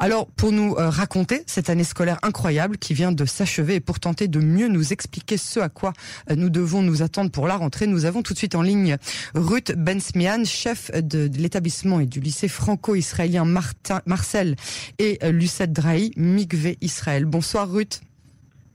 Alors, 0.00 0.28
pour 0.28 0.52
nous 0.52 0.76
euh, 0.76 0.90
raconter 0.90 1.42
cette 1.46 1.70
année 1.70 1.82
scolaire 1.82 2.18
incroyable 2.22 2.78
qui 2.78 2.94
vient 2.94 3.10
de 3.10 3.24
s'achever 3.24 3.76
et 3.76 3.80
pour 3.80 3.98
tenter 3.98 4.28
de 4.28 4.38
mieux 4.38 4.68
nous 4.68 4.92
expliquer 4.92 5.36
ce 5.36 5.58
à 5.58 5.68
quoi 5.68 5.92
euh, 6.30 6.36
nous 6.36 6.50
devons 6.50 6.82
nous 6.82 7.02
attendre 7.02 7.32
pour 7.32 7.48
la 7.48 7.56
rentrée, 7.56 7.88
nous 7.88 8.04
avons 8.04 8.22
tout 8.22 8.32
de 8.32 8.38
suite 8.38 8.54
en 8.54 8.62
ligne 8.62 8.96
Ruth 9.34 9.72
Bensmian, 9.76 10.44
chef 10.44 10.92
de, 10.92 11.28
l'établissement 11.36 11.98
et 11.98 12.06
du 12.06 12.20
lycée 12.20 12.48
franco-israélien 12.48 13.44
Marcel 14.06 14.54
et 15.00 15.18
euh, 15.24 15.32
Lucette 15.32 15.72
Drahi, 15.72 16.12
Mikvé 16.16 16.78
Israël. 16.80 17.24
Bonsoir 17.24 17.68
Ruth. 17.68 18.00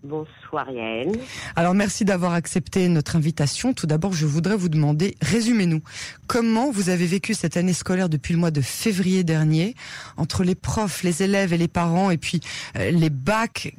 Bonsoir 0.03 0.69
Yael. 0.69 1.13
Alors 1.55 1.73
merci 1.73 2.03
d'avoir 2.03 2.33
accepté 2.33 2.89
notre 2.89 3.15
invitation. 3.15 3.73
Tout 3.73 3.87
d'abord, 3.87 4.11
je 4.11 4.25
voudrais 4.25 4.57
vous 4.57 4.67
demander, 4.67 5.15
résumez-nous, 5.21 5.81
comment 6.27 6.71
vous 6.71 6.89
avez 6.89 7.05
vécu 7.05 7.33
cette 7.33 7.55
année 7.55 7.71
scolaire 7.71 8.09
depuis 8.09 8.33
le 8.33 8.39
mois 8.39 8.51
de 8.51 8.59
février 8.59 9.23
dernier, 9.23 9.75
entre 10.17 10.43
les 10.43 10.55
profs, 10.55 11.03
les 11.03 11.23
élèves 11.23 11.53
et 11.53 11.57
les 11.57 11.69
parents, 11.69 12.11
et 12.11 12.17
puis 12.17 12.41
euh, 12.75 12.91
les 12.91 13.09
bacs? 13.09 13.73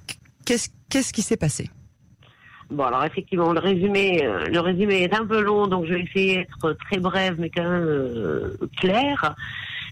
Qu'est-ce 0.47 0.71
qu'est-ce 0.89 1.13
qui 1.13 1.21
s'est 1.21 1.37
passé? 1.37 1.69
Bon, 2.71 2.85
alors 2.85 3.05
effectivement, 3.05 3.53
le 3.53 3.61
résumé, 3.61 4.25
euh, 4.25 4.47
le 4.47 4.61
résumé 4.61 5.03
est 5.03 5.15
un 5.15 5.27
peu 5.27 5.43
long, 5.43 5.67
donc 5.67 5.85
je 5.85 5.93
vais 5.93 6.01
essayer 6.01 6.37
d'être 6.39 6.73
très 6.87 7.01
brève, 7.01 7.37
mais 7.39 7.51
quand 7.51 7.63
même 7.63 7.85
euh, 7.85 8.57
clair. 8.79 9.35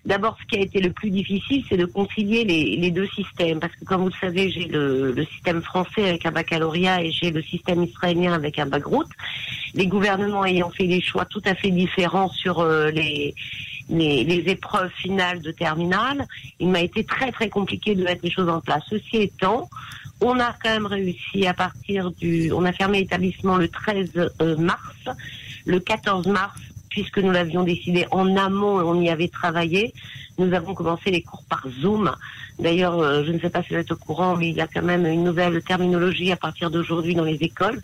D'abord, 0.04 0.36
ce 0.40 0.46
qui 0.46 0.56
a 0.56 0.60
été 0.60 0.80
le 0.80 0.90
plus 0.90 1.10
difficile, 1.10 1.64
c'est 1.68 1.76
de 1.76 1.84
concilier 1.84 2.44
les, 2.44 2.90
deux 2.90 3.06
systèmes, 3.06 3.60
parce 3.60 3.74
que 3.76 3.84
comme 3.84 4.02
vous 4.02 4.08
le 4.08 4.20
savez, 4.20 4.50
j'ai 4.50 4.64
le, 4.64 5.24
système 5.32 5.62
français 5.62 6.08
avec 6.08 6.26
un 6.26 6.32
baccalauréat 6.32 7.02
et 7.02 7.12
j'ai 7.12 7.30
le 7.30 7.40
système 7.42 7.84
israélien 7.84 8.32
avec 8.32 8.58
un 8.58 8.66
bac 8.66 8.82
Les 9.74 9.86
gouvernements 9.86 10.44
ayant 10.44 10.70
fait 10.70 10.88
des 10.88 11.00
choix 11.00 11.24
tout 11.24 11.42
à 11.44 11.54
fait 11.54 11.70
différents 11.70 12.28
sur 12.28 12.58
euh, 12.58 12.90
les, 12.90 13.32
les, 13.88 14.42
épreuves 14.46 14.90
finales 14.90 15.40
de 15.40 15.52
terminale, 15.52 16.26
il 16.58 16.68
m'a 16.68 16.80
été 16.80 17.04
très 17.04 17.30
très 17.30 17.48
compliqué 17.48 17.94
de 17.94 18.02
mettre 18.02 18.22
les 18.24 18.30
choses 18.30 18.48
en 18.48 18.60
place. 18.60 18.82
Ceci 18.88 19.18
étant, 19.18 19.68
on 20.20 20.38
a 20.40 20.52
quand 20.62 20.70
même 20.70 20.86
réussi 20.86 21.46
à 21.46 21.54
partir 21.54 22.10
du, 22.12 22.52
on 22.52 22.64
a 22.64 22.72
fermé 22.72 23.00
l'établissement 23.00 23.56
le 23.56 23.68
13 23.68 24.10
euh, 24.40 24.56
mars, 24.56 24.96
le 25.66 25.78
14 25.78 26.26
mars 26.26 26.58
puisque 26.92 27.18
nous 27.18 27.30
l'avions 27.30 27.64
décidé 27.64 28.06
en 28.10 28.36
amont 28.36 28.80
et 28.80 28.84
on 28.84 29.00
y 29.00 29.08
avait 29.08 29.28
travaillé, 29.28 29.94
nous 30.38 30.52
avons 30.54 30.74
commencé 30.74 31.10
les 31.10 31.22
cours 31.22 31.42
par 31.48 31.66
Zoom. 31.80 32.12
D'ailleurs, 32.58 32.98
euh, 32.98 33.24
je 33.24 33.32
ne 33.32 33.38
sais 33.40 33.48
pas 33.48 33.62
si 33.62 33.70
vous 33.70 33.80
êtes 33.80 33.90
au 33.90 33.96
courant, 33.96 34.36
mais 34.36 34.50
il 34.50 34.56
y 34.56 34.60
a 34.60 34.66
quand 34.66 34.82
même 34.82 35.06
une 35.06 35.24
nouvelle 35.24 35.62
terminologie 35.62 36.30
à 36.32 36.36
partir 36.36 36.70
d'aujourd'hui 36.70 37.14
dans 37.14 37.24
les 37.24 37.36
écoles. 37.36 37.80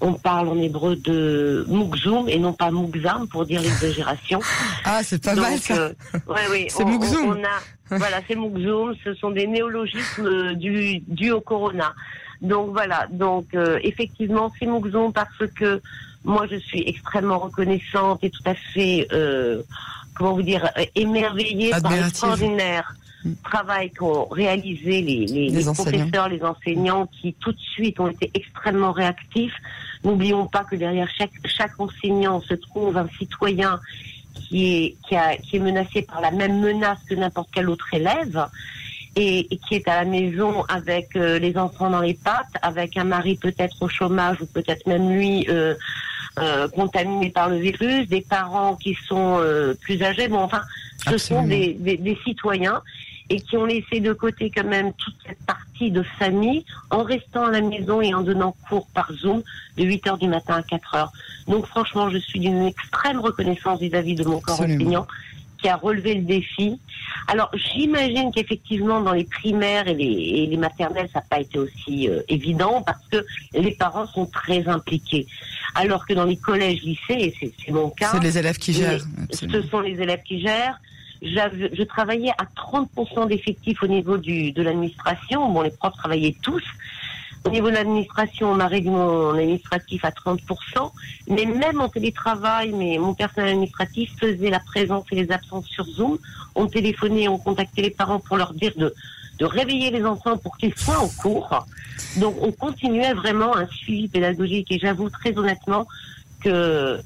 On 0.00 0.14
parle 0.14 0.48
en 0.48 0.58
hébreu 0.58 0.96
de 0.96 1.66
Zoom 1.96 2.28
et 2.28 2.38
non 2.38 2.52
pas 2.52 2.70
Moukzam 2.70 3.28
pour 3.28 3.44
dire 3.44 3.60
l'exagération. 3.60 4.40
Ah, 4.84 5.00
c'est 5.02 5.22
pas 5.22 5.34
mal 5.34 5.58
ça. 5.58 5.74
Euh, 5.74 5.92
oui, 6.50 6.66
c'est 6.70 6.84
Moukzoum. 6.84 7.42
voilà, 7.90 8.20
c'est 8.26 8.36
Moukzoum. 8.36 8.94
Ce 9.04 9.12
sont 9.14 9.30
des 9.30 9.46
néologismes 9.46 10.54
du, 10.54 11.00
dus 11.08 11.32
au 11.32 11.42
corona. 11.42 11.94
Donc 12.40 12.70
voilà. 12.72 13.06
Donc 13.10 13.54
euh, 13.54 13.78
effectivement, 13.82 14.50
c'est 14.58 14.66
Moukzoum 14.66 15.12
parce 15.12 15.44
que 15.54 15.82
moi, 16.24 16.46
je 16.50 16.56
suis 16.56 16.82
extrêmement 16.86 17.38
reconnaissante 17.38 18.22
et 18.22 18.30
tout 18.30 18.42
à 18.44 18.54
fait, 18.54 19.06
euh, 19.12 19.62
comment 20.14 20.34
vous 20.34 20.42
dire, 20.42 20.68
euh, 20.76 20.84
émerveillée 20.94 21.70
par 21.70 21.92
l'extraordinaire 21.92 22.94
travail 23.44 23.90
qu'ont 23.90 24.26
réalisé 24.26 25.02
les, 25.02 25.26
les, 25.26 25.64
professeurs, 25.64 26.28
les 26.28 26.42
enseignants, 26.42 27.06
qui 27.06 27.34
tout 27.34 27.52
de 27.52 27.58
suite 27.58 27.98
ont 28.00 28.08
été 28.08 28.30
extrêmement 28.34 28.92
réactifs. 28.92 29.54
N'oublions 30.04 30.46
pas 30.46 30.64
que 30.64 30.76
derrière 30.76 31.08
chaque, 31.16 31.32
chaque 31.44 31.78
enseignant 31.78 32.40
se 32.40 32.54
trouve 32.54 32.96
un 32.96 33.08
citoyen 33.18 33.80
qui 34.34 34.66
est, 34.66 34.96
qui, 35.06 35.16
a, 35.16 35.36
qui 35.36 35.56
est 35.56 35.60
menacé 35.60 36.02
par 36.02 36.20
la 36.20 36.30
même 36.30 36.60
menace 36.60 36.98
que 37.08 37.14
n'importe 37.14 37.48
quel 37.52 37.68
autre 37.68 37.92
élève. 37.92 38.46
Et, 39.16 39.48
qui 39.66 39.74
est 39.74 39.88
à 39.88 40.04
la 40.04 40.08
maison 40.08 40.62
avec 40.68 41.16
euh, 41.16 41.40
les 41.40 41.56
enfants 41.58 41.90
dans 41.90 42.00
les 42.00 42.14
pattes, 42.14 42.54
avec 42.62 42.96
un 42.96 43.02
mari 43.02 43.36
peut-être 43.36 43.82
au 43.82 43.88
chômage 43.88 44.40
ou 44.40 44.46
peut-être 44.46 44.86
même 44.86 45.10
lui 45.10 45.44
euh, 45.48 45.74
euh, 46.40 46.68
contaminés 46.68 47.30
par 47.30 47.48
le 47.48 47.56
virus, 47.56 48.08
des 48.08 48.20
parents 48.20 48.76
qui 48.76 48.96
sont 49.06 49.38
euh, 49.40 49.74
plus 49.74 50.02
âgés. 50.02 50.28
Bon, 50.28 50.38
enfin, 50.38 50.62
ce 51.08 51.18
sont 51.18 51.46
des, 51.46 51.74
des, 51.74 52.18
citoyens 52.24 52.82
et 53.30 53.40
qui 53.40 53.56
ont 53.56 53.64
laissé 53.64 54.00
de 54.00 54.12
côté 54.12 54.50
quand 54.54 54.66
même 54.66 54.92
toute 54.94 55.14
cette 55.26 55.44
partie 55.46 55.90
de 55.90 56.02
famille 56.02 56.64
en 56.90 57.02
restant 57.02 57.46
à 57.46 57.50
la 57.50 57.60
maison 57.60 58.00
et 58.00 58.14
en 58.14 58.22
donnant 58.22 58.54
cours 58.68 58.86
par 58.94 59.12
Zoom 59.12 59.42
de 59.76 59.84
8 59.84 60.06
heures 60.06 60.18
du 60.18 60.28
matin 60.28 60.54
à 60.54 60.62
4 60.62 60.94
heures. 60.94 61.12
Donc 61.46 61.66
franchement, 61.66 62.10
je 62.10 62.18
suis 62.18 62.40
d'une 62.40 62.64
extrême 62.66 63.20
reconnaissance 63.20 63.80
vis-à-vis 63.80 64.14
de 64.14 64.24
mon 64.24 64.40
corps 64.40 64.60
enseignant 64.60 65.06
qui 65.58 65.68
a 65.68 65.76
relevé 65.76 66.14
le 66.14 66.22
défi. 66.22 66.78
Alors 67.28 67.50
j'imagine 67.52 68.32
qu'effectivement 68.32 69.02
dans 69.02 69.12
les 69.12 69.24
primaires 69.24 69.86
et 69.86 69.94
les, 69.94 70.46
les 70.46 70.56
maternelles, 70.56 71.08
ça 71.12 71.20
n'a 71.20 71.26
pas 71.28 71.40
été 71.40 71.58
aussi 71.58 72.08
euh, 72.08 72.22
évident 72.28 72.82
parce 72.82 73.06
que 73.12 73.24
les 73.52 73.72
parents 73.72 74.06
sont 74.06 74.24
très 74.26 74.66
impliqués. 74.66 75.26
Alors 75.74 76.06
que 76.06 76.14
dans 76.14 76.24
les 76.24 76.38
collèges, 76.38 76.82
lycées, 76.82 77.34
et 77.40 77.54
c'est 77.64 77.70
mon 77.70 77.90
cas, 77.90 78.12
c'est 78.12 78.22
les 78.22 78.38
élèves 78.38 78.56
qui 78.56 78.72
gèrent. 78.72 79.04
Ce 79.30 79.62
sont 79.62 79.80
les 79.80 80.00
élèves 80.00 80.22
qui 80.22 80.40
gèrent. 80.40 80.80
Je 81.20 81.82
travaillais 81.82 82.32
à 82.38 82.44
30% 82.56 83.28
d'effectifs 83.28 83.82
au 83.82 83.88
niveau 83.88 84.16
du, 84.16 84.52
de 84.52 84.62
l'administration. 84.62 85.50
Bon, 85.52 85.62
les 85.62 85.70
profs 85.70 85.96
travaillaient 85.96 86.36
tous, 86.42 86.62
au 87.44 87.50
niveau 87.50 87.70
de 87.70 87.74
l'administration, 87.74 88.50
on 88.50 88.60
a 88.60 88.66
réduit 88.66 88.90
mon 88.90 89.34
administratif 89.34 90.04
à 90.04 90.10
30%, 90.10 90.90
mais 91.28 91.46
même 91.46 91.80
en 91.80 91.88
télétravail, 91.88 92.72
mais 92.72 92.98
mon 92.98 93.14
personnel 93.14 93.50
administratif 93.50 94.10
faisait 94.18 94.50
la 94.50 94.60
présence 94.60 95.04
et 95.12 95.14
les 95.14 95.30
absences 95.30 95.66
sur 95.66 95.84
Zoom. 95.84 96.18
On 96.54 96.66
téléphonait, 96.66 97.28
on 97.28 97.38
contactait 97.38 97.82
les 97.82 97.90
parents 97.90 98.20
pour 98.20 98.36
leur 98.36 98.52
dire 98.54 98.72
de, 98.76 98.94
de 99.38 99.44
réveiller 99.44 99.90
les 99.90 100.04
enfants 100.04 100.36
pour 100.36 100.56
qu'ils 100.56 100.74
soient 100.74 100.98
en 100.98 101.08
cours. 101.08 101.66
Donc 102.16 102.36
on 102.40 102.52
continuait 102.52 103.14
vraiment 103.14 103.56
un 103.56 103.66
suivi 103.66 104.08
pédagogique 104.08 104.70
et 104.72 104.78
j'avoue 104.78 105.10
très 105.10 105.36
honnêtement 105.38 105.86
que 106.42 107.00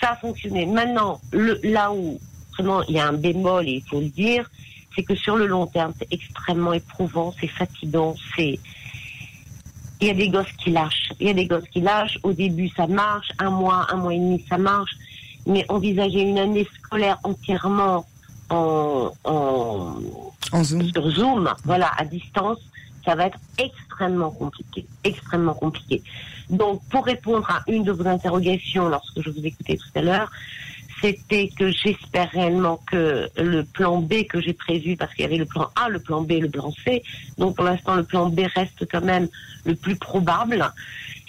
ça 0.00 0.10
a 0.10 0.16
fonctionné. 0.16 0.66
Maintenant, 0.66 1.20
le, 1.32 1.58
là 1.62 1.92
où 1.92 2.20
vraiment 2.56 2.82
il 2.84 2.96
y 2.96 2.98
a 2.98 3.06
un 3.06 3.12
bémol, 3.12 3.68
et 3.68 3.72
il 3.72 3.82
faut 3.82 4.00
le 4.00 4.08
dire, 4.08 4.50
c'est 4.94 5.02
que 5.02 5.14
sur 5.14 5.36
le 5.36 5.46
long 5.46 5.66
terme, 5.66 5.92
c'est 5.98 6.08
extrêmement 6.10 6.72
éprouvant, 6.72 7.34
c'est 7.40 7.48
fatigant, 7.48 8.14
c'est 8.34 8.58
il 10.00 10.08
y 10.08 10.10
a 10.10 10.14
des 10.14 10.28
gosses 10.28 10.52
qui 10.62 10.70
lâchent. 10.70 11.12
Il 11.20 11.26
y 11.26 11.30
a 11.30 11.34
des 11.34 11.46
gosses 11.46 11.68
qui 11.70 11.80
lâchent. 11.80 12.18
Au 12.22 12.32
début, 12.32 12.68
ça 12.68 12.86
marche. 12.86 13.28
Un 13.38 13.50
mois, 13.50 13.86
un 13.90 13.96
mois 13.96 14.14
et 14.14 14.18
demi, 14.18 14.44
ça 14.48 14.58
marche. 14.58 14.92
Mais 15.46 15.64
envisager 15.68 16.20
une 16.20 16.38
année 16.38 16.66
scolaire 16.76 17.18
entièrement 17.22 18.06
en, 18.50 19.12
en, 19.24 20.64
Zoom. 20.64 20.82
sur 20.92 21.10
Zoom, 21.10 21.52
voilà, 21.64 21.90
à 21.96 22.04
distance, 22.04 22.58
ça 23.04 23.14
va 23.14 23.26
être 23.26 23.38
extrêmement 23.58 24.30
compliqué. 24.30 24.86
Extrêmement 25.04 25.54
compliqué. 25.54 26.02
Donc, 26.50 26.82
pour 26.90 27.04
répondre 27.04 27.48
à 27.50 27.62
une 27.68 27.84
de 27.84 27.92
vos 27.92 28.06
interrogations 28.06 28.88
lorsque 28.88 29.20
je 29.20 29.30
vous 29.30 29.44
écoutais 29.44 29.76
tout 29.76 29.98
à 29.98 30.02
l'heure, 30.02 30.30
c'était 31.00 31.50
que 31.56 31.70
j'espère 31.70 32.30
réellement 32.30 32.80
que 32.90 33.28
le 33.36 33.64
plan 33.64 34.00
B 34.00 34.24
que 34.28 34.40
j'ai 34.40 34.52
prévu, 34.52 34.96
parce 34.96 35.12
qu'il 35.14 35.22
y 35.22 35.26
avait 35.26 35.36
le 35.36 35.44
plan 35.44 35.70
A, 35.76 35.88
le 35.88 36.00
plan 36.00 36.22
B, 36.22 36.32
le 36.32 36.48
plan 36.48 36.72
C, 36.84 37.02
donc 37.38 37.56
pour 37.56 37.64
l'instant 37.64 37.94
le 37.96 38.04
plan 38.04 38.28
B 38.28 38.40
reste 38.54 38.86
quand 38.90 39.02
même 39.02 39.28
le 39.64 39.74
plus 39.74 39.96
probable, 39.96 40.72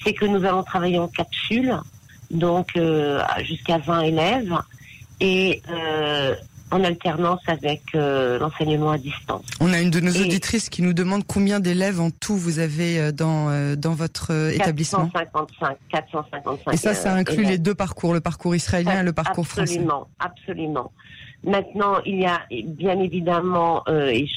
c'est 0.03 0.13
que 0.13 0.25
nous 0.25 0.45
allons 0.45 0.63
travailler 0.63 0.99
en 0.99 1.07
capsule, 1.07 1.75
donc 2.31 2.69
euh, 2.77 3.21
jusqu'à 3.43 3.77
20 3.77 4.01
élèves, 4.01 4.57
et 5.19 5.61
euh, 5.69 6.35
en 6.71 6.83
alternance 6.83 7.41
avec 7.47 7.81
euh, 7.95 8.39
l'enseignement 8.39 8.91
à 8.91 8.97
distance. 8.97 9.45
On 9.59 9.71
a 9.71 9.79
une 9.79 9.89
de 9.89 9.99
nos 9.99 10.11
auditrices 10.11 10.69
qui 10.69 10.81
nous 10.81 10.93
demande 10.93 11.25
combien 11.25 11.59
d'élèves 11.59 12.01
en 12.01 12.09
tout 12.11 12.35
vous 12.35 12.59
avez 12.59 12.99
euh, 12.99 13.11
dans 13.11 13.49
euh, 13.49 13.75
dans 13.75 13.93
votre 13.93 14.31
établissement. 14.53 15.09
455, 15.09 15.77
455. 15.89 16.73
Et 16.73 16.77
ça, 16.77 16.93
ça 16.93 17.13
inclut 17.13 17.43
les 17.43 17.57
deux 17.57 17.75
parcours, 17.75 18.13
le 18.13 18.21
parcours 18.21 18.55
israélien 18.55 19.01
et 19.01 19.03
le 19.03 19.13
parcours 19.13 19.47
français. 19.47 19.75
Absolument, 19.75 20.07
absolument. 20.19 20.91
Maintenant, 21.43 22.01
il 22.05 22.19
y 22.19 22.25
a 22.25 22.41
bien 22.49 22.99
évidemment 22.99 23.83
euh, 23.87 24.07
et, 24.07 24.27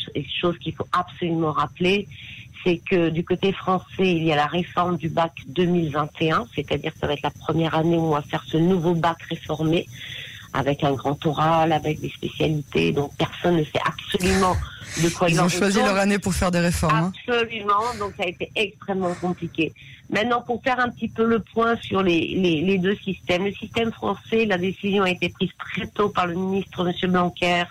chose 0.41 0.57
qu'il 0.59 0.75
faut 0.75 0.87
absolument 0.93 1.53
rappeler, 1.53 2.07
c'est 2.63 2.79
que 2.79 3.09
du 3.09 3.25
côté 3.25 3.53
français, 3.53 4.15
il 4.15 4.23
y 4.23 4.33
a 4.33 4.37
la 4.37 4.47
réforme 4.47 4.97
du 4.99 5.09
bac 5.09 5.33
2021, 5.49 6.47
c'est-à-dire 6.55 6.93
que 6.93 6.99
ça 6.99 7.07
va 7.07 7.15
être 7.15 7.23
la 7.23 7.31
première 7.31 7.75
année 7.75 7.97
où 7.97 8.03
on 8.03 8.11
va 8.11 8.23
faire 8.23 8.45
ce 8.47 8.59
nouveau 8.59 8.95
bac 8.95 9.17
réformé 9.29 9.87
avec 10.53 10.85
un 10.85 10.93
grand 10.93 11.25
oral, 11.27 11.73
avec 11.73 12.01
des 12.01 12.11
spécialités. 12.11 12.93
Donc 12.93 13.13
personne 13.17 13.57
ne 13.57 13.65
sait 13.65 13.81
absolument 13.85 14.57
de 15.03 15.09
quoi 15.09 15.29
ils, 15.29 15.41
ont 15.41 15.49
choisi 15.49 15.79
leur 15.79 15.97
année 15.97 16.19
pour 16.19 16.35
faire 16.35 16.51
des 16.51 16.61
réformes. 16.61 16.95
Hein. 16.95 17.13
Absolument. 17.29 17.95
Donc 17.99 18.15
ça 18.17 18.25
a 18.25 18.27
été 18.27 18.51
extrêmement 18.57 19.15
compliqué. 19.15 19.73
Maintenant, 20.11 20.43
pour 20.43 20.61
faire 20.63 20.81
un 20.81 20.89
petit 20.89 21.09
peu 21.09 21.25
le 21.25 21.39
point 21.39 21.77
sur 21.83 22.03
les, 22.03 22.35
les, 22.35 22.63
les, 22.63 22.79
deux 22.79 22.97
systèmes, 22.97 23.45
le 23.45 23.53
système 23.53 23.93
français, 23.93 24.45
la 24.45 24.59
décision 24.59 25.05
a 25.05 25.11
été 25.11 25.29
prise 25.29 25.51
très 25.59 25.87
tôt 25.87 26.09
par 26.09 26.27
le 26.27 26.35
ministre 26.35 26.85
Monsieur 26.85 27.07
Blanquer 27.07 27.65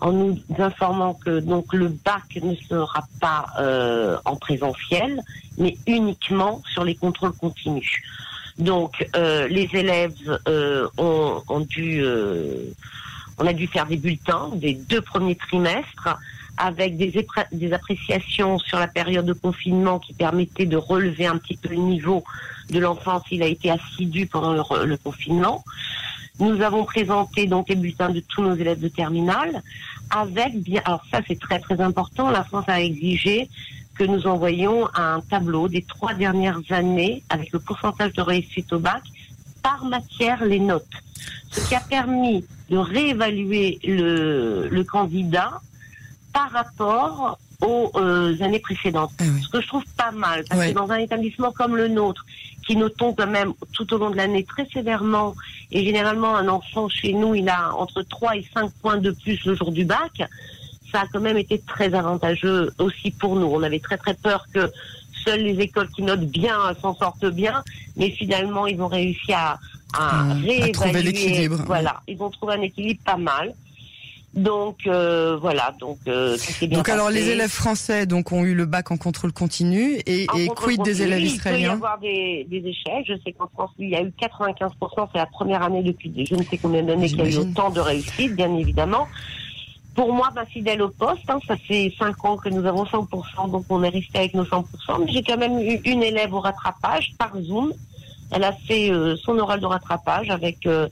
en 0.00 0.12
nous 0.12 0.38
informant 0.58 1.14
que 1.14 1.40
donc 1.40 1.72
le 1.72 1.88
bac 1.88 2.38
ne 2.42 2.54
sera 2.54 3.04
pas 3.20 3.46
euh, 3.58 4.18
en 4.24 4.36
présentiel, 4.36 5.20
mais 5.58 5.76
uniquement 5.86 6.62
sur 6.72 6.84
les 6.84 6.94
contrôles 6.94 7.32
continus. 7.32 8.02
Donc 8.60 9.08
euh, 9.16 9.48
les 9.48 9.68
élèves 9.72 10.38
euh, 10.46 10.86
ont, 10.98 11.60
dû, 11.60 12.00
euh, 12.02 12.72
on 13.38 13.46
a 13.46 13.54
dû 13.54 13.66
faire 13.66 13.86
des 13.86 13.96
bulletins 13.96 14.50
des 14.54 14.74
deux 14.74 15.00
premiers 15.00 15.34
trimestres 15.34 16.18
avec 16.58 16.98
des, 16.98 17.26
des 17.52 17.72
appréciations 17.72 18.58
sur 18.58 18.78
la 18.78 18.86
période 18.86 19.24
de 19.24 19.32
confinement 19.32 19.98
qui 19.98 20.12
permettaient 20.12 20.66
de 20.66 20.76
relever 20.76 21.26
un 21.26 21.38
petit 21.38 21.56
peu 21.56 21.70
le 21.70 21.76
niveau 21.76 22.22
de 22.68 22.78
l'enfant 22.78 23.22
s'il 23.26 23.42
a 23.42 23.46
été 23.46 23.70
assidu 23.70 24.26
pendant 24.26 24.52
le, 24.52 24.96
confinement. 24.98 25.64
Nous 26.38 26.60
avons 26.60 26.84
présenté 26.84 27.46
donc 27.46 27.70
les 27.70 27.76
bulletins 27.76 28.10
de 28.10 28.20
tous 28.20 28.42
nos 28.42 28.54
élèves 28.54 28.80
de 28.80 28.88
terminale 28.88 29.62
avec 30.10 30.60
bien, 30.60 30.82
alors 30.84 31.02
ça 31.10 31.20
c'est 31.26 31.38
très 31.38 31.60
très 31.60 31.80
important, 31.80 32.30
la 32.30 32.44
France 32.44 32.64
a 32.68 32.82
exigé 32.82 33.48
que 34.00 34.04
nous 34.04 34.26
envoyions 34.26 34.88
un 34.94 35.20
tableau 35.20 35.68
des 35.68 35.82
trois 35.82 36.14
dernières 36.14 36.62
années 36.70 37.22
avec 37.28 37.52
le 37.52 37.58
pourcentage 37.58 38.14
de 38.14 38.22
réussite 38.22 38.72
au 38.72 38.78
bac 38.78 39.02
par 39.62 39.84
matière 39.84 40.42
les 40.42 40.58
notes. 40.58 40.96
Ce 41.50 41.68
qui 41.68 41.74
a 41.74 41.80
permis 41.80 42.42
de 42.70 42.78
réévaluer 42.78 43.78
le, 43.84 44.68
le 44.68 44.84
candidat 44.84 45.60
par 46.32 46.50
rapport 46.50 47.38
aux 47.60 47.90
euh, 47.96 48.40
années 48.40 48.58
précédentes. 48.58 49.12
Ah 49.18 49.24
Ce 49.42 49.50
que 49.50 49.60
je 49.60 49.66
trouve 49.66 49.84
pas 49.98 50.12
mal, 50.12 50.44
parce 50.48 50.68
que 50.68 50.72
dans 50.72 50.90
un 50.90 50.98
établissement 50.98 51.52
comme 51.52 51.76
le 51.76 51.88
nôtre, 51.88 52.24
qui 52.66 52.76
notons 52.76 53.12
quand 53.12 53.26
même 53.26 53.52
tout 53.74 53.92
au 53.92 53.98
long 53.98 54.08
de 54.08 54.16
l'année 54.16 54.44
très 54.44 54.66
sévèrement, 54.72 55.34
et 55.72 55.84
généralement 55.84 56.34
un 56.36 56.48
enfant 56.48 56.88
chez 56.88 57.12
nous, 57.12 57.34
il 57.34 57.50
a 57.50 57.74
entre 57.74 58.00
3 58.00 58.36
et 58.36 58.46
5 58.54 58.72
points 58.80 58.96
de 58.96 59.10
plus 59.10 59.44
le 59.44 59.54
jour 59.54 59.72
du 59.72 59.84
bac, 59.84 60.22
ça 60.92 61.00
a 61.02 61.06
quand 61.12 61.20
même 61.20 61.36
été 61.36 61.60
très 61.60 61.94
avantageux 61.94 62.70
aussi 62.78 63.10
pour 63.10 63.36
nous. 63.36 63.46
On 63.46 63.62
avait 63.62 63.80
très 63.80 63.96
très 63.96 64.14
peur 64.14 64.46
que 64.52 64.70
seules 65.24 65.42
les 65.42 65.60
écoles 65.60 65.88
qui 65.90 66.02
notent 66.02 66.26
bien 66.26 66.56
s'en 66.80 66.94
sortent 66.94 67.26
bien, 67.26 67.62
mais 67.96 68.10
finalement 68.10 68.66
ils 68.66 68.80
ont 68.80 68.88
réussi 68.88 69.32
à, 69.32 69.58
à, 69.92 70.32
à 70.32 70.68
trouver 70.72 71.02
l'équilibre. 71.02 71.62
Voilà, 71.66 72.00
ils 72.08 72.20
ont 72.22 72.30
trouvé 72.30 72.54
un 72.54 72.62
équilibre 72.62 73.00
pas 73.04 73.16
mal. 73.16 73.54
Donc 74.32 74.86
euh, 74.86 75.36
voilà, 75.40 75.74
donc 75.80 75.98
euh, 76.06 76.36
Donc 76.70 76.88
alors 76.88 77.10
les 77.10 77.30
élèves 77.30 77.50
français 77.50 78.06
donc 78.06 78.30
ont 78.30 78.44
eu 78.44 78.54
le 78.54 78.64
bac 78.64 78.92
en 78.92 78.96
contrôle 78.96 79.32
continu 79.32 79.96
et, 80.06 80.22
et 80.22 80.46
quid 80.54 80.80
des 80.82 81.02
élèves 81.02 81.22
israéliens 81.22 81.58
Il 81.58 81.64
peut 81.64 81.68
y 81.68 81.72
avoir 81.72 81.98
des, 81.98 82.46
des 82.48 82.58
échecs. 82.58 83.06
Je 83.08 83.14
sais 83.24 83.32
qu'en 83.32 83.48
France 83.48 83.70
il 83.80 83.88
y 83.88 83.96
a 83.96 84.02
eu 84.02 84.12
95%, 84.20 85.08
c'est 85.12 85.18
la 85.18 85.26
première 85.26 85.62
année 85.64 85.82
depuis 85.82 86.12
je 86.24 86.36
ne 86.36 86.44
sais 86.44 86.58
combien 86.58 86.84
d'années 86.84 87.08
qu'il 87.08 87.18
y 87.18 87.22
a 87.22 87.28
eu 87.28 87.38
autant 87.38 87.70
de 87.70 87.80
réussite, 87.80 88.36
bien 88.36 88.54
évidemment. 88.56 89.08
Pour 89.94 90.12
moi, 90.12 90.30
bah, 90.34 90.46
fidèle 90.46 90.82
au 90.82 90.88
poste, 90.88 91.28
hein, 91.28 91.38
ça 91.46 91.56
fait 91.56 91.92
5 91.98 92.24
ans 92.24 92.36
que 92.36 92.48
nous 92.48 92.64
avons 92.64 92.84
100%, 92.84 93.50
donc 93.50 93.64
on 93.68 93.82
est 93.82 93.88
resté 93.88 94.18
avec 94.18 94.34
nos 94.34 94.44
100%. 94.44 94.64
Mais 95.00 95.12
j'ai 95.12 95.22
quand 95.22 95.36
même 95.36 95.58
eu 95.58 95.80
une 95.84 96.02
élève 96.02 96.32
au 96.32 96.40
rattrapage 96.40 97.12
par 97.18 97.32
Zoom. 97.40 97.72
Elle 98.30 98.44
a 98.44 98.52
fait 98.52 98.90
euh, 98.90 99.16
son 99.16 99.36
oral 99.38 99.60
de 99.60 99.66
rattrapage 99.66 100.30
avec 100.30 100.64
euh, 100.66 100.88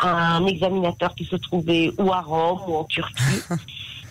un 0.00 0.44
examinateur 0.46 1.14
qui 1.14 1.24
se 1.24 1.36
trouvait 1.36 1.92
ou 1.98 2.12
à 2.12 2.20
Rome 2.20 2.60
ou 2.66 2.76
en 2.76 2.84
Turquie. 2.84 3.42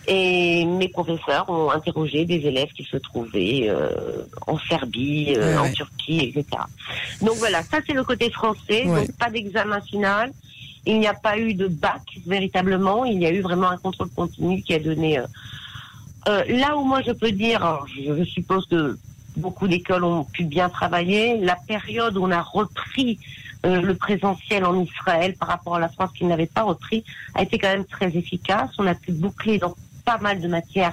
Et 0.08 0.64
mes 0.64 0.88
professeurs 0.88 1.48
ont 1.48 1.70
interrogé 1.70 2.24
des 2.24 2.44
élèves 2.46 2.72
qui 2.72 2.82
se 2.82 2.96
trouvaient 2.96 3.68
euh, 3.68 4.24
en 4.48 4.58
Serbie, 4.58 5.34
euh, 5.36 5.56
en 5.58 5.70
Turquie, 5.70 6.32
etc. 6.34 6.62
Donc 7.20 7.36
voilà, 7.36 7.62
ça 7.62 7.78
c'est 7.86 7.92
le 7.92 8.02
côté 8.02 8.28
français, 8.30 8.84
donc 8.84 9.12
pas 9.16 9.30
d'examen 9.30 9.80
final. 9.82 10.32
Il 10.86 10.98
n'y 10.98 11.06
a 11.06 11.14
pas 11.14 11.38
eu 11.38 11.54
de 11.54 11.68
bac 11.68 12.02
véritablement, 12.26 13.04
il 13.04 13.20
y 13.20 13.26
a 13.26 13.30
eu 13.30 13.40
vraiment 13.40 13.68
un 13.70 13.78
contrôle 13.78 14.10
continu 14.10 14.62
qui 14.62 14.74
a 14.74 14.78
donné... 14.78 15.18
Euh, 16.28 16.44
là 16.46 16.76
où 16.76 16.84
moi 16.84 17.02
je 17.02 17.10
peux 17.10 17.32
dire, 17.32 17.84
je 17.88 18.22
suppose 18.24 18.66
que 18.66 18.96
beaucoup 19.36 19.66
d'écoles 19.66 20.04
ont 20.04 20.24
pu 20.24 20.44
bien 20.44 20.68
travailler, 20.68 21.38
la 21.38 21.56
période 21.56 22.16
où 22.16 22.24
on 22.24 22.30
a 22.30 22.42
repris 22.42 23.18
euh, 23.64 23.80
le 23.80 23.94
présentiel 23.94 24.64
en 24.64 24.80
Israël 24.80 25.34
par 25.38 25.48
rapport 25.48 25.76
à 25.76 25.80
la 25.80 25.88
France 25.88 26.10
qui 26.16 26.24
n'avait 26.24 26.46
pas 26.46 26.62
repris 26.62 27.04
a 27.34 27.42
été 27.42 27.58
quand 27.58 27.68
même 27.68 27.84
très 27.84 28.16
efficace. 28.16 28.70
On 28.78 28.86
a 28.86 28.94
pu 28.94 29.12
boucler 29.12 29.58
dans 29.58 29.74
pas 30.04 30.18
mal 30.18 30.40
de 30.40 30.48
matières 30.48 30.92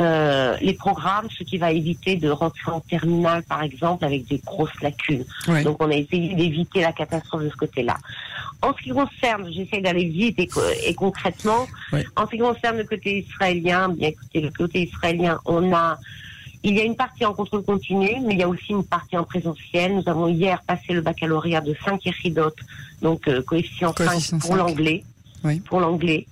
euh, 0.00 0.56
les 0.60 0.74
programmes, 0.74 1.28
ce 1.36 1.42
qui 1.42 1.58
va 1.58 1.72
éviter 1.72 2.16
de 2.16 2.30
rentrer 2.30 2.70
en 2.70 2.80
terminale, 2.80 3.42
par 3.42 3.62
exemple, 3.62 4.04
avec 4.04 4.26
des 4.28 4.38
grosses 4.38 4.80
lacunes. 4.80 5.24
Donc, 5.64 5.82
on 5.82 5.90
a 5.90 5.94
essayé 5.94 6.34
d'éviter 6.34 6.80
la 6.80 6.92
catastrophe 6.92 7.42
de 7.42 7.50
ce 7.50 7.56
côté-là. 7.56 7.96
En 8.62 8.74
ce 8.74 8.82
qui 8.82 8.90
concerne, 8.90 9.50
j'essaie 9.52 9.80
d'aller 9.80 10.04
vite 10.04 10.38
et, 10.38 10.94
concrètement, 10.94 11.66
en 12.16 12.26
ce 12.26 12.30
qui 12.30 12.38
concerne 12.38 12.78
le 12.78 12.84
côté 12.84 13.20
israélien, 13.20 13.88
bien 13.88 14.08
écoutez, 14.08 14.40
le 14.40 14.50
côté 14.50 14.82
israélien, 14.82 15.40
on 15.46 15.72
a 15.72 15.98
il 16.62 16.74
y 16.76 16.80
a 16.80 16.84
une 16.84 16.96
partie 16.96 17.24
en 17.24 17.32
contrôle 17.32 17.62
continu, 17.62 18.10
mais 18.22 18.34
il 18.34 18.40
y 18.40 18.42
a 18.42 18.48
aussi 18.48 18.72
une 18.72 18.84
partie 18.84 19.16
en 19.16 19.24
présentiel. 19.24 19.94
Nous 19.94 20.02
avons 20.06 20.28
hier 20.28 20.60
passé 20.66 20.92
le 20.92 21.00
baccalauréat 21.00 21.62
de 21.62 21.74
5 21.84 22.06
échidotes, 22.06 22.58
donc 23.00 23.26
euh, 23.28 23.42
coefficient, 23.42 23.94
5 23.96 24.40
pour 24.40 24.56
l'anglais. 24.56 25.02
Pour 25.64 25.80
l'anglais. 25.80 26.26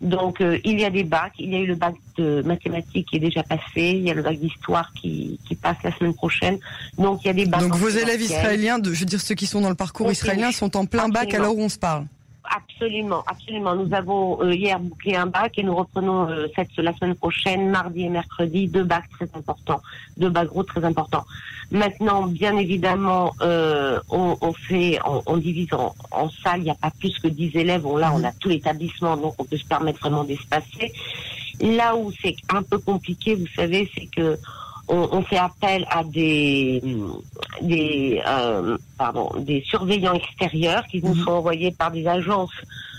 Donc 0.00 0.40
euh, 0.40 0.58
il 0.64 0.80
y 0.80 0.84
a 0.84 0.90
des 0.90 1.04
bacs, 1.04 1.34
il 1.38 1.50
y 1.50 1.56
a 1.56 1.58
eu 1.58 1.66
le 1.66 1.74
bac 1.74 1.94
de 2.16 2.42
mathématiques 2.42 3.08
qui 3.08 3.16
est 3.16 3.20
déjà 3.20 3.42
passé, 3.42 3.62
il 3.76 4.02
y 4.02 4.10
a 4.10 4.14
le 4.14 4.22
bac 4.22 4.38
d'histoire 4.38 4.90
qui, 4.94 5.38
qui 5.46 5.54
passe 5.54 5.76
la 5.84 5.96
semaine 5.96 6.14
prochaine. 6.14 6.58
Donc 6.96 7.22
il 7.24 7.26
y 7.26 7.30
a 7.30 7.34
des 7.34 7.46
bacs. 7.46 7.60
Donc 7.60 7.76
vos 7.76 7.88
élèves 7.88 8.22
israéliens, 8.22 8.78
de, 8.78 8.92
je 8.94 9.00
veux 9.00 9.06
dire 9.06 9.20
ceux 9.20 9.34
qui 9.34 9.46
sont 9.46 9.60
dans 9.60 9.68
le 9.68 9.74
parcours 9.74 10.10
israélien, 10.10 10.52
sont 10.52 10.76
en 10.76 10.86
plein 10.86 11.08
bac 11.08 11.34
à 11.34 11.38
l'heure 11.38 11.54
où 11.54 11.60
on 11.60 11.68
se 11.68 11.78
parle. 11.78 12.06
Absolument, 12.52 13.22
absolument. 13.28 13.76
Nous 13.76 13.94
avons 13.94 14.42
euh, 14.42 14.52
hier 14.52 14.80
bouclé 14.80 15.14
un 15.14 15.26
bac 15.26 15.56
et 15.56 15.62
nous 15.62 15.76
reprenons 15.76 16.28
euh, 16.28 16.48
cette 16.56 16.76
la 16.78 16.92
semaine 16.94 17.14
prochaine, 17.14 17.70
mardi 17.70 18.02
et 18.02 18.08
mercredi, 18.08 18.66
deux 18.66 18.82
bacs 18.82 19.08
très 19.10 19.28
importants, 19.34 19.80
deux 20.16 20.30
bacs 20.30 20.48
gros 20.48 20.64
très 20.64 20.84
importants. 20.84 21.24
Maintenant, 21.70 22.26
bien 22.26 22.56
évidemment, 22.56 23.32
euh, 23.40 24.00
on, 24.08 24.36
on, 24.40 24.52
fait, 24.52 24.98
on, 25.06 25.22
on 25.26 25.36
divise 25.36 25.72
en, 25.74 25.94
en 26.10 26.28
salles. 26.28 26.58
Il 26.58 26.64
n'y 26.64 26.70
a 26.70 26.74
pas 26.74 26.90
plus 26.98 27.16
que 27.20 27.28
10 27.28 27.56
élèves. 27.56 27.86
On, 27.86 27.96
là, 27.96 28.10
on 28.12 28.24
a 28.24 28.32
tout 28.32 28.48
l'établissement, 28.48 29.16
donc 29.16 29.34
on 29.38 29.44
peut 29.44 29.56
se 29.56 29.66
permettre 29.66 30.00
vraiment 30.00 30.24
d'espacer. 30.24 30.92
Là 31.60 31.94
où 31.94 32.10
c'est 32.20 32.34
un 32.52 32.64
peu 32.64 32.78
compliqué, 32.78 33.36
vous 33.36 33.46
savez, 33.54 33.88
c'est 33.94 34.06
que 34.06 34.36
on, 34.90 35.22
fait 35.22 35.38
appel 35.38 35.86
à 35.90 36.02
des, 36.04 36.82
des, 37.62 38.20
euh, 38.26 38.76
pardon, 38.98 39.30
des 39.38 39.62
surveillants 39.66 40.14
extérieurs 40.14 40.84
qui 40.86 41.02
nous 41.02 41.14
mhm. 41.14 41.24
sont 41.24 41.30
envoyés 41.30 41.70
par 41.70 41.90
des 41.90 42.06
agences 42.06 42.50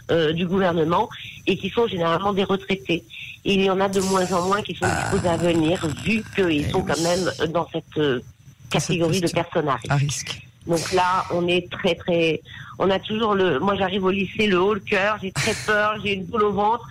euh, 0.10 0.32
du 0.34 0.46
gouvernement 0.46 1.10
et 1.48 1.58
qui 1.58 1.70
sont 1.70 1.88
généralement 1.88 2.34
des 2.34 2.44
retraités. 2.44 3.04
il 3.44 3.62
y 3.62 3.70
en 3.70 3.80
a 3.80 3.90
de 3.90 4.00
moins 4.02 4.32
en 4.32 4.48
moins 4.48 4.62
qui 4.62 4.76
sont 4.76 4.88
disposés 4.88 5.30
à 5.30 5.38
venir 5.38 5.86
vu 6.04 6.24
qu'ils 6.36 6.70
sont 6.70 6.82
quand 6.82 7.02
même 7.02 7.52
dans 7.52 7.68
cette 7.72 7.98
euh, 7.98 8.22
catégorie 8.70 9.22
de 9.22 9.28
personnes 9.28 9.68
à 9.68 9.96
risque. 9.96 10.42
Donc 10.68 10.92
là, 10.94 11.26
on 11.32 11.48
est 11.48 11.70
très 11.72 11.96
très, 11.96 12.42
on 12.78 12.90
a 12.90 13.00
toujours 13.00 13.34
le, 13.34 13.60
moi 13.60 13.76
j'arrive 13.76 14.06
au 14.06 14.12
lycée 14.12 14.48
le 14.48 14.62
haut 14.62 14.76
le 14.76 14.80
cœur, 14.80 15.18
j'ai 15.22 15.32
très 15.32 15.56
peur, 15.66 15.96
j'ai 16.04 16.14
une 16.14 16.26
boule 16.26 16.44
au 16.44 16.54
ventre 16.54 16.88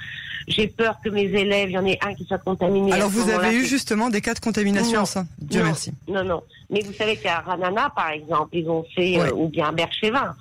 j'ai 0.50 0.66
peur 0.66 0.98
que 1.02 1.08
mes 1.08 1.22
élèves, 1.22 1.70
il 1.70 1.74
y 1.74 1.78
en 1.78 1.86
ait 1.86 1.98
un 2.02 2.14
qui 2.14 2.24
soit 2.24 2.38
contaminé. 2.38 2.92
Alors 2.92 3.08
vous 3.08 3.30
avez 3.30 3.54
eu 3.54 3.64
justement 3.64 4.10
des 4.10 4.20
cas 4.20 4.34
de 4.34 4.40
contamination, 4.40 5.04
ça 5.04 5.24
Dieu 5.38 5.62
merci. 5.62 5.92
Non, 6.08 6.24
non. 6.24 6.42
Mais 6.68 6.82
vous 6.82 6.92
savez 6.92 7.16
qu'à 7.16 7.40
Ranana, 7.40 7.90
par 7.94 8.10
exemple, 8.10 8.56
ils 8.56 8.68
ont 8.68 8.84
fait, 8.94 9.18
euh, 9.18 9.32
ou 9.32 9.48
bien 9.48 9.68
à 9.68 9.72
Berchevin, 9.72 10.34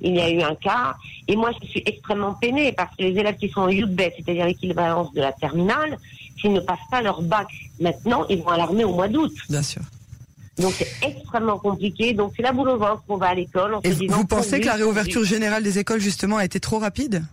il 0.00 0.14
y 0.14 0.20
a 0.20 0.30
eu 0.30 0.40
un 0.42 0.54
cas. 0.54 0.94
Et 1.28 1.36
moi, 1.36 1.50
je 1.60 1.66
suis 1.66 1.82
extrêmement 1.84 2.34
peinée 2.34 2.72
parce 2.72 2.94
que 2.96 3.02
les 3.02 3.18
élèves 3.18 3.36
qui 3.36 3.48
sont 3.48 3.62
en 3.62 3.68
UBET, 3.68 4.14
c'est-à-dire 4.16 4.46
l'équivalence 4.46 5.12
de 5.14 5.20
la 5.20 5.32
terminale, 5.32 5.98
s'ils 6.40 6.52
ne 6.52 6.60
passent 6.60 6.78
pas 6.90 7.02
leur 7.02 7.22
bac 7.22 7.48
maintenant, 7.80 8.24
ils 8.28 8.42
vont 8.42 8.50
à 8.50 8.56
l'armée 8.56 8.84
au 8.84 8.94
mois 8.94 9.08
d'août. 9.08 9.32
Bien 9.48 9.62
sûr. 9.62 9.82
Donc 10.58 10.72
c'est 10.72 10.90
extrêmement 11.02 11.58
compliqué. 11.58 12.14
Donc 12.14 12.32
c'est 12.36 12.42
la 12.42 12.52
boule 12.52 12.70
au 12.70 12.78
ventre 12.78 13.02
qu'on 13.06 13.16
va 13.16 13.28
à 13.28 13.34
l'école. 13.34 13.78
Et 13.84 13.90
vous 13.90 14.26
pensez 14.26 14.60
que 14.60 14.66
la 14.66 14.74
réouverture 14.74 15.24
générale 15.24 15.62
des 15.62 15.78
écoles 15.78 16.00
justement 16.00 16.36
a 16.36 16.44
été 16.44 16.60
trop 16.60 16.78
rapide? 16.78 17.24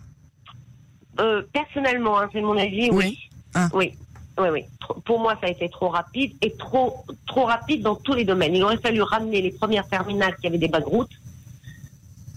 Euh, 1.20 1.42
personnellement, 1.52 2.18
hein, 2.18 2.28
c'est 2.32 2.40
mon 2.40 2.56
avis, 2.56 2.90
oui. 2.90 3.18
Ah. 3.54 3.68
Oui. 3.72 3.94
Oui, 4.36 4.48
oui. 4.50 4.64
Pour 5.04 5.20
moi, 5.20 5.36
ça 5.40 5.46
a 5.46 5.50
été 5.50 5.68
trop 5.68 5.88
rapide 5.88 6.32
et 6.42 6.52
trop, 6.56 7.04
trop 7.26 7.44
rapide 7.44 7.82
dans 7.82 7.94
tous 7.94 8.14
les 8.14 8.24
domaines. 8.24 8.54
Il 8.54 8.64
aurait 8.64 8.78
fallu 8.78 9.00
ramener 9.00 9.40
les 9.40 9.52
premières 9.52 9.86
terminales 9.86 10.34
qui 10.40 10.48
avaient 10.48 10.58
des 10.58 10.68
bagues 10.68 10.86
routes. 10.86 11.12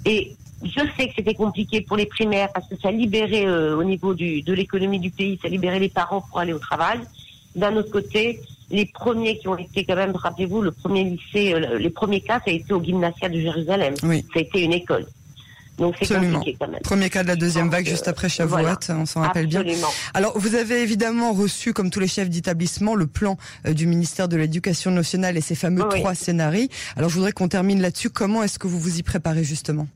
Et 0.06 0.36
je 0.64 0.80
sais 0.96 1.08
que 1.08 1.14
c'était 1.16 1.34
compliqué 1.34 1.82
pour 1.82 1.98
les 1.98 2.06
primaires 2.06 2.50
parce 2.54 2.68
que 2.70 2.76
ça 2.78 2.92
libérait 2.92 3.48
euh, 3.48 3.76
au 3.76 3.84
niveau 3.84 4.14
du, 4.14 4.44
de 4.44 4.54
l'économie 4.54 5.00
du 5.00 5.10
pays, 5.10 5.40
ça 5.42 5.48
libérait 5.48 5.80
les 5.80 5.90
parents 5.90 6.22
pour 6.22 6.40
aller 6.40 6.54
au 6.54 6.60
travail. 6.60 7.00
D'un 7.56 7.76
autre 7.76 7.92
côté, 7.92 8.42
les 8.70 8.86
premiers 8.86 9.40
qui 9.40 9.48
ont 9.48 9.58
été 9.58 9.84
quand 9.84 9.96
même, 9.96 10.16
rappelez-vous, 10.16 10.62
le 10.62 10.72
premier 10.72 11.04
lycée, 11.04 11.54
euh, 11.54 11.80
les 11.80 11.90
premiers 11.90 12.22
cas, 12.22 12.40
ça 12.46 12.52
a 12.52 12.54
été 12.54 12.74
au 12.74 12.84
gymnasia 12.84 13.28
de 13.28 13.40
Jérusalem. 13.40 13.96
Oui. 14.04 14.24
Ça 14.34 14.40
a 14.40 14.42
été 14.44 14.62
une 14.62 14.74
école. 14.74 15.08
Donc 15.78 15.96
c'est 16.02 16.20
compliqué 16.20 16.58
quand 16.60 16.68
même. 16.68 16.82
Premier 16.82 17.10
cas 17.10 17.24
de 17.24 17.28
la 17.28 17.36
deuxième 17.36 17.70
vague 17.70 17.86
juste 17.86 18.08
après 18.08 18.30
Shavuot, 18.30 18.58
on 18.90 19.06
s'en 19.06 19.22
rappelle 19.22 19.48
bien. 19.48 19.64
Alors 20.14 20.38
vous 20.38 20.56
avez 20.56 20.82
évidemment 20.82 21.34
reçu, 21.34 21.74
comme 21.74 21.92
tous 21.92 22.00
les 22.00 22.08
chefs 22.08 22.30
d'établissement, 22.30 22.96
le 22.96 23.08
plan 23.08 23.38
euh, 23.66 23.74
du 23.74 23.86
ministère 23.86 24.28
de 24.28 24.38
l'Éducation 24.38 24.92
nationale 24.92 25.38
et 25.38 25.42
ses 25.42 25.56
fameux 25.56 25.88
trois 25.90 26.16
scénarios. 26.16 26.68
Alors 26.96 27.10
je 27.10 27.16
voudrais 27.16 27.32
qu'on 27.32 27.48
termine 27.48 27.82
là-dessus. 27.82 28.10
Comment 28.10 28.42
est-ce 28.44 28.58
que 28.58 28.68
vous 28.68 28.80
vous 28.80 28.98
y 28.98 29.04
préparez 29.04 29.44
justement? 29.44 29.88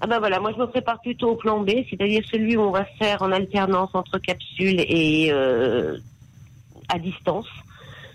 Ah 0.00 0.06
ben 0.06 0.18
voilà, 0.18 0.38
moi 0.38 0.52
je 0.52 0.58
me 0.58 0.66
prépare 0.66 1.00
plutôt 1.00 1.30
au 1.30 1.36
plan 1.36 1.60
B, 1.60 1.70
c'est-à-dire 1.88 2.22
celui 2.30 2.56
où 2.56 2.60
on 2.60 2.70
va 2.70 2.84
faire 2.98 3.22
en 3.22 3.32
alternance 3.32 3.90
entre 3.94 4.18
capsules 4.18 4.80
et 4.80 5.30
euh, 5.32 5.96
à 6.88 6.98
distance 6.98 7.46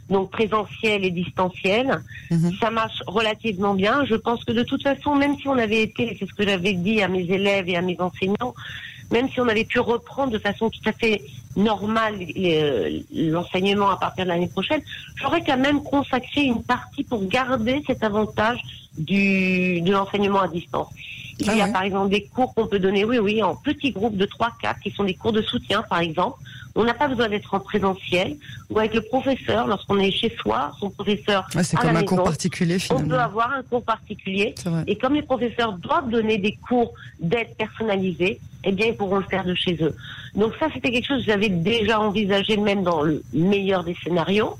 donc 0.09 0.31
présentiel 0.31 1.05
et 1.05 1.11
distanciel. 1.11 2.01
Mhm. 2.31 2.53
Ça 2.59 2.71
marche 2.71 3.01
relativement 3.07 3.73
bien. 3.73 4.05
Je 4.05 4.15
pense 4.15 4.43
que 4.43 4.51
de 4.51 4.63
toute 4.63 4.83
façon, 4.83 5.15
même 5.15 5.37
si 5.37 5.47
on 5.47 5.57
avait 5.57 5.83
été, 5.83 6.15
c'est 6.19 6.27
ce 6.27 6.33
que 6.33 6.43
j'avais 6.43 6.73
dit 6.73 7.01
à 7.01 7.07
mes 7.07 7.23
élèves 7.23 7.69
et 7.69 7.75
à 7.75 7.81
mes 7.81 7.99
enseignants, 7.99 8.53
même 9.11 9.29
si 9.29 9.39
on 9.39 9.47
avait 9.47 9.65
pu 9.65 9.79
reprendre 9.79 10.31
de 10.31 10.39
façon 10.39 10.69
tout 10.69 10.87
à 10.87 10.91
fait 10.91 11.21
normale 11.55 12.15
euh, 12.37 12.99
l'enseignement 13.13 13.89
à 13.89 13.97
partir 13.97 14.25
de 14.25 14.29
l'année 14.29 14.47
prochaine, 14.47 14.81
j'aurais 15.15 15.43
quand 15.43 15.57
même 15.57 15.81
consacré 15.83 16.43
une 16.43 16.63
partie 16.63 17.03
pour 17.03 17.25
garder 17.25 17.81
cet 17.87 18.03
avantage 18.03 18.59
du, 18.97 19.81
de 19.81 19.91
l'enseignement 19.91 20.41
à 20.41 20.47
distance. 20.47 20.89
Il 21.39 21.49
ah 21.49 21.55
y 21.55 21.61
a 21.61 21.67
par 21.67 21.83
exemple 21.83 22.09
des 22.09 22.25
cours 22.25 22.53
qu'on 22.53 22.67
peut 22.67 22.79
donner, 22.79 23.05
oui, 23.05 23.17
oui, 23.17 23.41
en 23.41 23.55
petits 23.55 23.91
groupes 23.91 24.17
de 24.17 24.25
3-4, 24.25 24.79
qui 24.83 24.91
sont 24.91 25.05
des 25.05 25.13
cours 25.13 25.31
de 25.31 25.41
soutien, 25.41 25.83
par 25.89 25.99
exemple. 25.99 26.37
On 26.75 26.83
n'a 26.83 26.93
pas 26.93 27.07
besoin 27.07 27.29
d'être 27.29 27.53
en 27.53 27.59
présentiel 27.59 28.37
ou 28.69 28.77
avec 28.77 28.93
le 28.93 29.01
professeur 29.01 29.67
lorsqu'on 29.67 29.97
est 29.99 30.11
chez 30.11 30.33
soi, 30.39 30.71
son 30.79 30.89
professeur. 30.89 31.47
c'est 31.63 31.77
comme 31.77 31.95
un 31.95 32.03
cours 32.03 32.23
particulier 32.23 32.77
finalement. 32.77 33.05
On 33.05 33.09
peut 33.09 33.19
avoir 33.19 33.53
un 33.53 33.63
cours 33.63 33.83
particulier. 33.83 34.53
Et 34.85 34.97
comme 34.97 35.15
les 35.15 35.23
professeurs 35.23 35.73
doivent 35.73 36.09
donner 36.09 36.37
des 36.37 36.57
cours 36.67 36.93
d'aide 37.19 37.55
personnalisés, 37.57 38.39
eh 38.65 38.71
bien, 38.71 38.87
ils 38.87 38.95
pourront 38.95 39.17
le 39.17 39.23
faire 39.23 39.45
de 39.45 39.55
chez 39.55 39.77
eux. 39.81 39.95
Donc 40.35 40.53
ça, 40.59 40.67
c'était 40.73 40.91
quelque 40.91 41.07
chose 41.07 41.25
que 41.25 41.31
j'avais 41.31 41.49
déjà 41.49 41.99
envisagé 41.99 42.57
même 42.57 42.83
dans 42.83 43.01
le 43.01 43.23
meilleur 43.33 43.83
des 43.83 43.95
scénarios. 44.03 44.55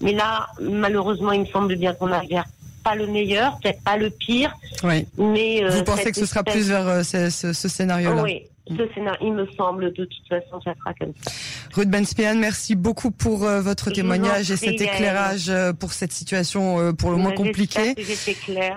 Mais 0.00 0.12
là, 0.12 0.48
malheureusement, 0.60 1.32
il 1.32 1.40
me 1.42 1.46
semble 1.46 1.76
bien 1.76 1.94
qu'on 1.94 2.12
a 2.12 2.22
vers 2.26 2.44
pas 2.86 2.94
le 2.94 3.08
meilleur, 3.08 3.58
peut-être 3.60 3.82
pas 3.82 3.96
le 3.96 4.10
pire. 4.10 4.54
Oui. 4.84 5.06
Mais 5.18 5.64
euh, 5.64 5.70
vous 5.70 5.82
pensez 5.82 6.12
que 6.12 6.18
ce 6.18 6.26
sera 6.26 6.44
plus 6.44 6.68
vers 6.68 6.86
euh, 6.86 7.02
ce, 7.02 7.30
ce, 7.30 7.68
scénario-là? 7.68 8.22
Oui. 8.22 8.42
Ce 8.68 8.94
scénario, 8.94 9.18
il 9.22 9.32
me 9.32 9.46
semble, 9.56 9.92
de 9.92 10.04
toute 10.04 10.28
façon, 10.28 10.60
ça 10.64 10.72
sera 10.78 10.94
comme 10.94 11.12
ça. 11.20 11.32
Ruth 11.74 11.88
Benspian, 11.88 12.36
merci 12.36 12.76
beaucoup 12.76 13.10
pour 13.10 13.44
euh, 13.44 13.60
votre 13.60 13.90
témoignage 13.90 14.52
et 14.52 14.56
cet 14.56 14.80
éclairage 14.80 15.52
pour 15.80 15.92
cette 15.92 16.12
situation 16.12 16.94
pour 16.94 17.10
le 17.10 17.16
moins 17.16 17.32
compliquée. 17.32 17.94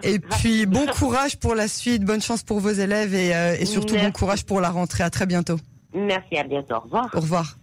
Et 0.04 0.20
puis, 0.20 0.66
bon 0.66 0.88
courage 0.88 1.38
pour 1.38 1.54
la 1.54 1.68
suite, 1.68 2.04
bonne 2.04 2.22
chance 2.22 2.42
pour 2.42 2.60
vos 2.60 2.72
élèves 2.72 3.14
et, 3.14 3.30
et 3.60 3.66
surtout 3.66 3.96
bon 3.96 4.12
courage 4.12 4.44
pour 4.44 4.60
la 4.60 4.70
rentrée. 4.70 5.04
À 5.04 5.10
très 5.10 5.26
bientôt. 5.28 5.58
Merci, 5.94 6.38
à 6.38 6.44
bientôt. 6.44 6.76
Au 6.76 6.80
revoir. 6.80 7.10
Au 7.14 7.20
revoir. 7.20 7.59